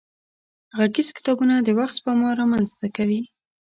[0.77, 3.21] غږيز کتابونه د وخت سپما را منځ ته کوي.